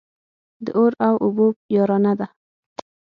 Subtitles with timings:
[0.65, 2.27] د اور او اوبو يارانه ده.